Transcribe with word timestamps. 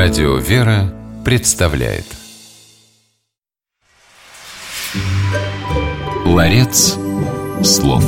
Радио 0.00 0.36
«Вера» 0.36 0.94
представляет 1.24 2.04
Ларец 6.24 6.96
слов 7.64 8.04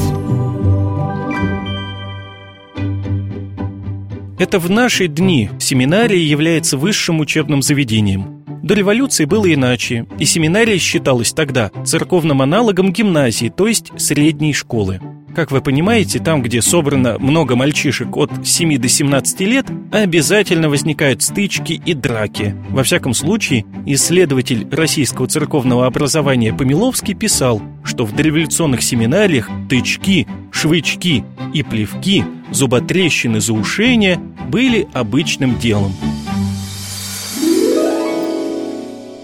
Это 4.39 4.61
в 4.61 4.71
наши 4.71 5.09
дни 5.09 5.51
семинария 5.59 6.23
является 6.23 6.77
высшим 6.77 7.19
учебным 7.19 7.61
заведением. 7.61 8.45
До 8.63 8.75
революции 8.75 9.25
было 9.25 9.53
иначе, 9.53 10.07
и 10.17 10.25
семинария 10.27 10.79
считалась 10.79 11.33
тогда 11.33 11.73
церковным 11.85 12.41
аналогом 12.41 12.93
гимназии, 12.93 13.49
то 13.49 13.67
есть 13.67 13.91
средней 13.97 14.53
школы. 14.53 15.01
Как 15.35 15.53
вы 15.53 15.61
понимаете, 15.61 16.19
там, 16.19 16.43
где 16.43 16.61
собрано 16.61 17.17
много 17.21 17.55
мальчишек 17.55 18.17
от 18.17 18.31
7 18.45 18.79
до 18.79 18.89
17 18.89 19.41
лет, 19.43 19.67
обязательно 19.93 20.69
возникают 20.69 21.23
стычки 21.23 21.81
и 21.85 21.95
драки. 21.95 22.57
Во 22.71 22.83
всяком 22.83 23.15
случае, 23.15 23.65
исследователь 23.87 24.67
российского 24.73 25.29
церковного 25.29 25.87
образования 25.87 26.53
Помиловский 26.53 27.15
писал, 27.15 27.63
что 27.85 28.05
в 28.05 28.15
дореволюционных 28.15 28.83
семинариях 28.83 29.49
тычки, 29.69 30.27
швычки 30.51 31.25
и 31.55 31.63
плевки, 31.63 32.25
зуботрещины, 32.51 33.41
заушения 33.41 34.21
были 34.49 34.89
обычным 34.93 35.59
делом. 35.59 35.95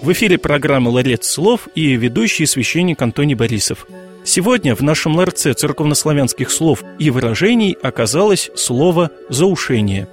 В 0.01 0.13
эфире 0.13 0.37
программа 0.37 0.87
«Ларец 0.87 1.27
слов» 1.27 1.67
и 1.75 1.97
ведущий 1.97 2.45
священник 2.45 3.01
Антоний 3.01 3.35
Борисов– 3.35 3.87
Сегодня 4.27 4.75
в 4.75 4.81
нашем 4.81 5.15
ларце 5.15 5.53
церковнославянских 5.53 6.51
слов 6.51 6.83
и 6.99 7.09
выражений 7.11 7.77
оказалось 7.81 8.51
слово 8.55 9.09
«заушение». 9.29 10.09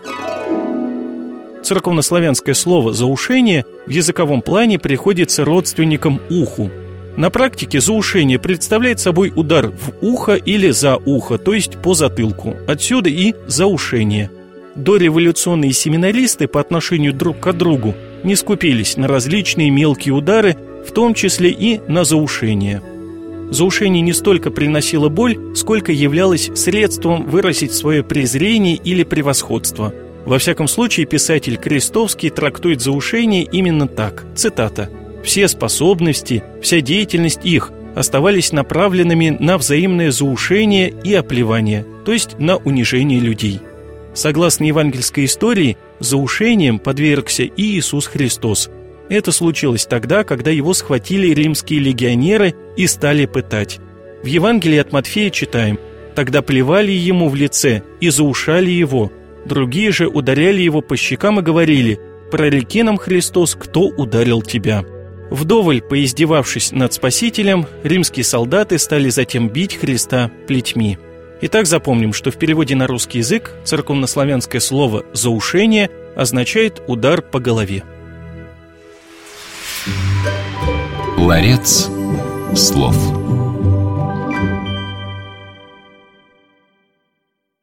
Церковнославянское 1.64 2.54
слово 2.54 2.92
«заушение» 2.92 3.64
в 3.88 3.90
языковом 3.90 4.40
плане 4.40 4.78
приходится 4.78 5.44
родственникам 5.44 6.20
уху. 6.30 6.70
На 7.16 7.28
практике 7.30 7.80
заушение 7.80 8.38
представляет 8.38 9.00
собой 9.00 9.32
удар 9.34 9.72
в 9.72 9.92
ухо 10.00 10.36
или 10.36 10.70
за 10.70 10.94
ухо, 10.94 11.36
то 11.36 11.52
есть 11.52 11.82
по 11.82 11.94
затылку. 11.94 12.54
Отсюда 12.68 13.10
и 13.10 13.34
заушение. 13.48 14.30
Дореволюционные 14.76 15.72
семинаристы 15.72 16.46
по 16.46 16.60
отношению 16.60 17.14
друг 17.14 17.40
к 17.40 17.52
другу 17.52 17.96
не 18.22 18.36
скупились 18.36 18.96
на 18.96 19.08
различные 19.08 19.70
мелкие 19.70 20.14
удары, 20.14 20.56
в 20.86 20.92
том 20.92 21.14
числе 21.14 21.50
и 21.50 21.80
на 21.88 22.04
заушение– 22.04 22.80
Заушение 23.54 24.02
не 24.02 24.12
столько 24.12 24.50
приносило 24.50 25.08
боль, 25.08 25.38
сколько 25.54 25.92
являлось 25.92 26.50
средством 26.56 27.24
выразить 27.24 27.72
свое 27.72 28.02
презрение 28.02 28.74
или 28.74 29.04
превосходство. 29.04 29.94
Во 30.26 30.40
всяком 30.40 30.66
случае, 30.66 31.06
писатель 31.06 31.56
Крестовский 31.56 32.30
трактует 32.30 32.80
заушение 32.80 33.44
именно 33.44 33.86
так. 33.86 34.24
Цитата. 34.34 34.90
«Все 35.22 35.46
способности, 35.46 36.42
вся 36.62 36.80
деятельность 36.80 37.44
их 37.44 37.70
оставались 37.94 38.50
направленными 38.50 39.36
на 39.38 39.56
взаимное 39.56 40.10
заушение 40.10 40.92
и 41.04 41.14
оплевание, 41.14 41.86
то 42.04 42.12
есть 42.12 42.36
на 42.40 42.56
унижение 42.56 43.20
людей». 43.20 43.60
Согласно 44.14 44.64
евангельской 44.64 45.26
истории, 45.26 45.76
заушением 46.00 46.80
подвергся 46.80 47.44
и 47.44 47.62
Иисус 47.78 48.08
Христос– 48.08 48.68
это 49.08 49.32
случилось 49.32 49.86
тогда, 49.86 50.24
когда 50.24 50.50
его 50.50 50.74
схватили 50.74 51.28
римские 51.28 51.80
легионеры 51.80 52.54
и 52.76 52.86
стали 52.86 53.26
пытать. 53.26 53.78
В 54.22 54.26
Евангелии 54.26 54.78
от 54.78 54.92
Матфея 54.92 55.30
читаем 55.30 55.78
«Тогда 56.14 56.42
плевали 56.42 56.92
ему 56.92 57.28
в 57.28 57.34
лице 57.34 57.82
и 58.00 58.08
заушали 58.08 58.70
его. 58.70 59.12
Другие 59.44 59.90
же 59.92 60.06
ударяли 60.06 60.62
его 60.62 60.80
по 60.80 60.96
щекам 60.96 61.40
и 61.40 61.42
говорили 61.42 62.00
«Прореки 62.30 62.82
нам, 62.82 62.96
Христос, 62.96 63.54
кто 63.54 63.82
ударил 63.82 64.40
тебя?» 64.42 64.84
Вдоволь 65.30 65.82
поиздевавшись 65.82 66.72
над 66.72 66.92
Спасителем, 66.92 67.66
римские 67.82 68.24
солдаты 68.24 68.78
стали 68.78 69.08
затем 69.08 69.48
бить 69.48 69.76
Христа 69.76 70.30
плетьми. 70.46 70.98
Итак, 71.40 71.66
запомним, 71.66 72.12
что 72.12 72.30
в 72.30 72.36
переводе 72.36 72.74
на 72.76 72.86
русский 72.86 73.18
язык 73.18 73.52
церковнославянское 73.64 74.60
слово 74.60 75.04
«заушение» 75.12 75.90
означает 76.16 76.82
«удар 76.86 77.20
по 77.20 77.40
голове». 77.40 77.82
Ларец 81.18 81.90
слов. 82.54 83.23